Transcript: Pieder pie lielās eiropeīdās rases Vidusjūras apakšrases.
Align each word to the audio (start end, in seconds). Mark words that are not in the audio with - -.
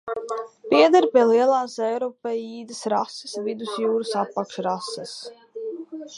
Pieder 0.69 1.05
pie 1.11 1.25
lielās 1.31 1.75
eiropeīdās 1.89 2.81
rases 2.95 3.37
Vidusjūras 3.49 4.17
apakšrases. 4.25 5.17